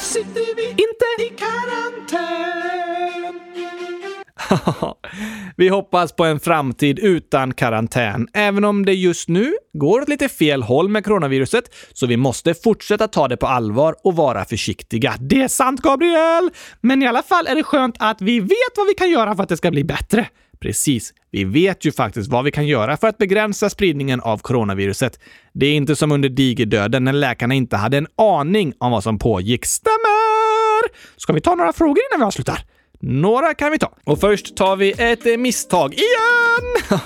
[0.00, 2.60] Sitter vi inte i karantän.
[5.56, 10.28] Vi hoppas på en framtid utan karantän, även om det just nu går åt lite
[10.28, 15.14] fel håll med coronaviruset, så vi måste fortsätta ta det på allvar och vara försiktiga.
[15.20, 16.50] Det är sant, Gabriel!
[16.80, 19.42] Men i alla fall är det skönt att vi vet vad vi kan göra för
[19.42, 20.28] att det ska bli bättre.
[20.60, 21.14] Precis.
[21.30, 25.20] Vi vet ju faktiskt vad vi kan göra för att begränsa spridningen av coronaviruset.
[25.52, 29.18] Det är inte som under digerdöden när läkarna inte hade en aning om vad som
[29.18, 29.66] pågick.
[29.66, 30.90] Stämmer!
[31.16, 32.64] Ska vi ta några frågor innan vi avslutar?
[33.02, 33.92] Några kan vi ta.
[34.04, 36.96] Och först tar vi ett eh, misstag igen!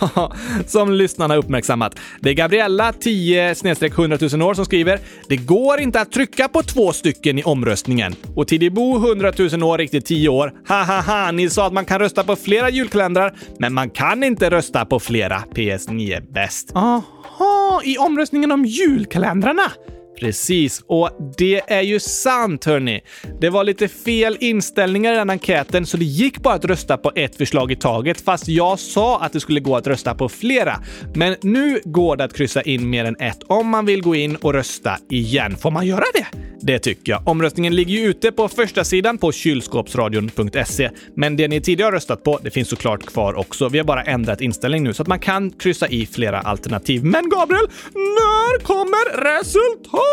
[0.66, 1.98] som lyssnarna uppmärksammat.
[2.20, 6.62] Det är Gabriella, 10 100 000 år, som skriver “Det går inte att trycka på
[6.62, 10.52] två stycken i omröstningen.” Och Tidibo, 100 000 år, riktigt 10 år.
[10.66, 14.84] Hahaha, ni sa att man kan rösta på flera julkalendrar, men man kan inte rösta
[14.84, 15.42] på flera.
[15.54, 19.72] PS9 är bäst.” Aha, i omröstningen om julkalendrarna?
[20.20, 23.00] Precis, och det är ju sant hörni.
[23.40, 27.12] Det var lite fel inställningar i den enkäten så det gick bara att rösta på
[27.14, 30.80] ett förslag i taget fast jag sa att det skulle gå att rösta på flera.
[31.14, 34.36] Men nu går det att kryssa in mer än ett om man vill gå in
[34.36, 35.56] och rösta igen.
[35.56, 36.43] Får man göra det?
[36.66, 37.28] Det tycker jag.
[37.28, 40.90] Omröstningen ligger ju ute på första sidan på kylskåpsradion.se.
[41.14, 43.68] Men det ni tidigare har röstat på, det finns såklart kvar också.
[43.68, 47.04] Vi har bara ändrat inställning nu så att man kan kryssa i flera alternativ.
[47.04, 50.04] Men Gabriel, när kommer resultatet?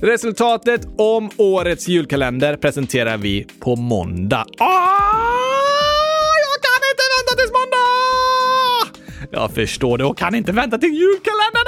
[0.00, 4.46] Resultatet om årets julkalender presenterar vi på måndag.
[4.58, 4.66] Ah!
[6.44, 7.82] Jag kan inte vänta tills måndag!
[9.30, 11.61] Jag förstår det och kan inte vänta till julkalendern!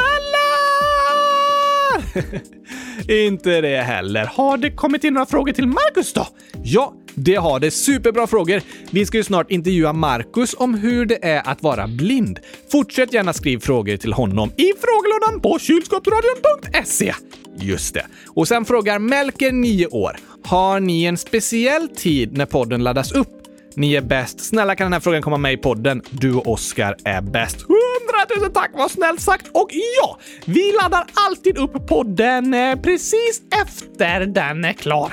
[3.09, 4.27] inte det heller.
[4.27, 6.27] Har det kommit in några frågor till Marcus då?
[6.65, 7.71] Ja, det har det.
[7.71, 8.63] Superbra frågor!
[8.91, 12.39] Vi ska ju snart intervjua Marcus om hur det är att vara blind.
[12.73, 17.15] Fortsätt gärna skriv frågor till honom i frågelådan på kylskåpsradion.se.
[17.57, 18.07] Just det.
[18.27, 20.17] Och sen frågar Melker, 9 år.
[20.45, 23.44] Har ni en speciell tid när podden laddas upp?
[23.77, 24.41] Ni är bäst.
[24.41, 26.03] Snälla kan den här frågan komma med i podden?
[26.11, 27.57] Du och Oskar är bäst.
[27.57, 29.47] 100 000 tack, vad snällt sagt!
[29.53, 35.13] Och ja, vi laddar alltid upp podden eh, precis efter den är klar.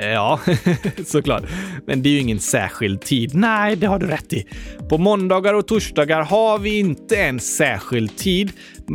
[0.00, 0.40] Ja,
[1.06, 1.42] såklart.
[1.86, 3.34] Men det är ju ingen särskild tid.
[3.34, 4.46] Nej, det har du rätt i.
[4.88, 8.52] På måndagar och torsdagar har vi inte en särskild tid.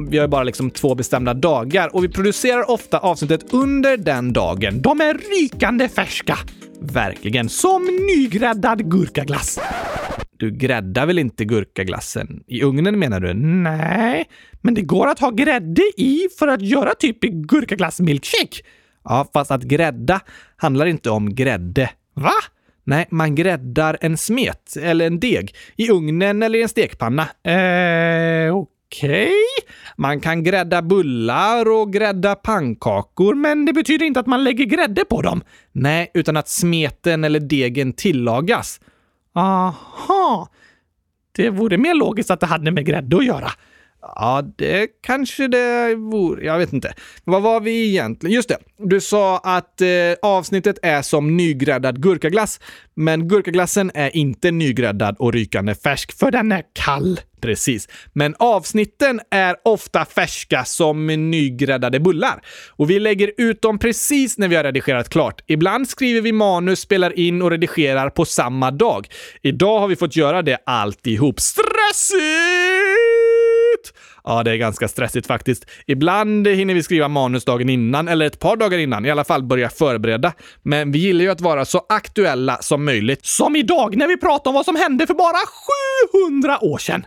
[0.09, 4.81] Vi har bara liksom två bestämda dagar och vi producerar ofta avsnittet under den dagen.
[4.81, 6.37] De är rykande färska.
[6.81, 7.49] Verkligen.
[7.49, 9.59] Som nygräddad gurkaglass.
[10.37, 12.43] Du gräddar väl inte gurkaglassen?
[12.47, 13.33] I ugnen menar du?
[13.33, 14.25] Nej,
[14.61, 18.61] men det går att ha grädde i för att göra typ gurkaglass-milkshake.
[19.03, 20.19] Ja, fast att grädda
[20.57, 21.89] handlar inte om grädde.
[22.13, 22.33] Va?
[22.83, 27.21] Nej, man gräddar en smet eller en deg i ugnen eller i en stekpanna.
[27.43, 29.21] Eh, okej.
[29.21, 29.31] Okay.
[29.97, 35.05] Man kan grädda bullar och grädda pannkakor, men det betyder inte att man lägger grädde
[35.05, 35.41] på dem.
[35.71, 38.79] Nej, utan att smeten eller degen tillagas.
[39.35, 40.49] Aha.
[41.31, 43.51] Det vore mer logiskt att det hade med grädde att göra.
[44.01, 46.45] Ja, det kanske det vore.
[46.45, 46.93] Jag vet inte.
[47.23, 48.35] Vad var vi egentligen?
[48.35, 48.57] Just det.
[48.77, 49.87] Du sa att eh,
[50.21, 52.59] avsnittet är som nygräddad gurkaglass.
[52.95, 57.19] Men gurkaglassen är inte nygräddad och rykande färsk, för den är kall.
[57.41, 57.87] Precis.
[58.13, 62.41] Men avsnitten är ofta färska som nygräddade bullar.
[62.69, 65.41] Och vi lägger ut dem precis när vi har redigerat klart.
[65.47, 69.07] Ibland skriver vi manus, spelar in och redigerar på samma dag.
[69.41, 71.39] Idag har vi fått göra det alltihop.
[71.39, 72.68] Stressigt!
[74.29, 75.65] Ja, det är ganska stressigt faktiskt.
[75.87, 79.43] Ibland hinner vi skriva manus dagen innan, eller ett par dagar innan, i alla fall
[79.43, 80.33] börja förbereda.
[80.63, 83.25] Men vi gillar ju att vara så aktuella som möjligt.
[83.25, 85.37] Som idag när vi pratar om vad som hände för bara
[86.29, 87.05] 700 år sedan.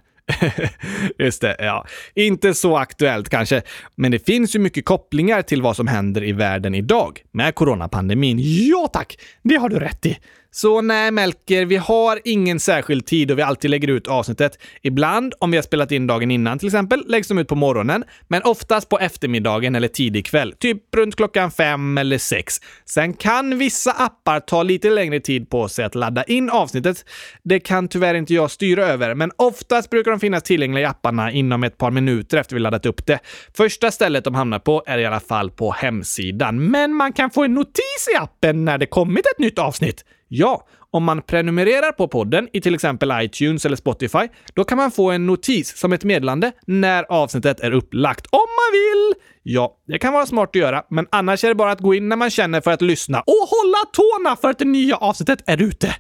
[1.18, 1.86] Just det, ja.
[2.14, 3.62] Inte så aktuellt kanske,
[3.96, 8.38] men det finns ju mycket kopplingar till vad som händer i världen idag med coronapandemin.
[8.40, 10.18] Ja tack, det har du rätt i.
[10.54, 14.58] Så nej, Melker, vi har ingen särskild tid då vi alltid lägger ut avsnittet.
[14.82, 18.04] Ibland, om vi har spelat in dagen innan till exempel, läggs de ut på morgonen,
[18.28, 22.60] men oftast på eftermiddagen eller tidig kväll, typ runt klockan fem eller sex.
[22.84, 27.04] Sen kan vissa appar ta lite längre tid på sig att ladda in avsnittet.
[27.42, 31.32] Det kan tyvärr inte jag styra över, men oftast brukar de finnas tillgängliga i apparna
[31.32, 33.18] inom ett par minuter efter vi laddat upp det.
[33.56, 37.44] Första stället de hamnar på är i alla fall på hemsidan, men man kan få
[37.44, 40.04] en notis i appen när det kommit ett nytt avsnitt.
[40.34, 44.90] Ja, om man prenumererar på podden i till exempel iTunes eller Spotify, då kan man
[44.90, 48.26] få en notis som ett meddelande när avsnittet är upplagt.
[48.30, 49.14] Om man vill!
[49.42, 52.08] Ja, det kan vara smart att göra, men annars är det bara att gå in
[52.08, 55.62] när man känner för att lyssna och hålla tårna för att det nya avsnittet är
[55.62, 55.94] ute.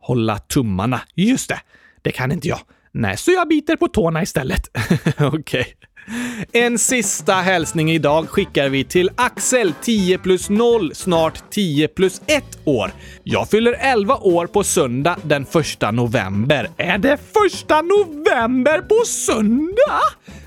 [0.00, 1.00] Hålla tummarna.
[1.14, 1.60] Just det.
[2.02, 2.60] Det kan inte jag.
[2.92, 4.68] Nej, så jag biter på tårna istället.
[5.18, 5.30] Okej.
[5.38, 5.64] Okay.
[6.52, 12.44] En sista hälsning idag skickar vi till Axel, 10 plus 0, snart 10 plus 1
[12.64, 12.92] år.
[13.24, 16.68] Jag fyller 11 år på söndag den 1 november.
[16.76, 17.20] Är det 1
[17.68, 20.00] november på söndag?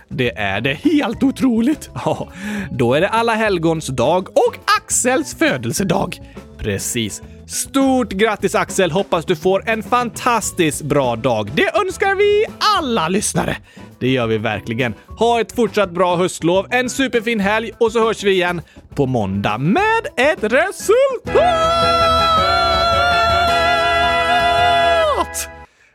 [0.07, 0.73] Det är det.
[0.73, 1.89] Helt otroligt!
[1.93, 2.31] Ja,
[2.71, 6.19] då är det alla helgons dag och Axels födelsedag.
[6.57, 7.21] Precis.
[7.47, 8.91] Stort grattis Axel!
[8.91, 11.51] Hoppas du får en fantastiskt bra dag.
[11.55, 12.45] Det önskar vi
[12.77, 13.57] alla lyssnare.
[13.99, 14.93] Det gör vi verkligen.
[15.19, 18.61] Ha ett fortsatt bra höstlov, en superfin helg och så hörs vi igen
[18.95, 21.53] på måndag med ett resultat!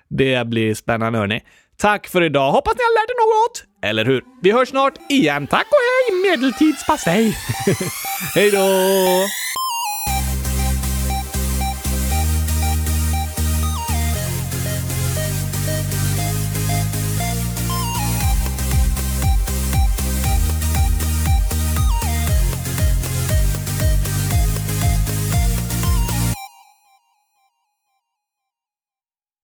[0.09, 1.41] Det blir spännande hörni.
[1.77, 2.53] Tack för idag.
[2.53, 3.65] Hoppas ni har lärt er något.
[3.91, 4.23] Eller hur?
[4.43, 5.47] Vi hörs snart igen.
[5.47, 5.79] Tack och
[6.13, 7.37] hej medeltidspastej!
[8.35, 8.67] hej då!